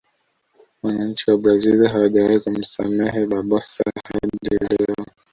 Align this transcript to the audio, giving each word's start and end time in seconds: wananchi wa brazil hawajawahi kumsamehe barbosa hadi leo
wananchi 0.83 1.31
wa 1.31 1.37
brazil 1.37 1.87
hawajawahi 1.87 2.39
kumsamehe 2.39 3.25
barbosa 3.25 3.83
hadi 4.03 4.37
leo 4.69 5.05